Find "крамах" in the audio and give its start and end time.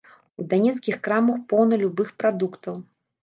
1.07-1.37